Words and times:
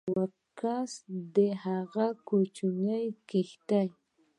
و 0.15 0.21
کس 0.59 0.91
د 1.35 1.37
هغه 1.63 2.05
له 2.15 2.19
کوچنۍ 2.27 3.05
کښتۍ 3.29 3.87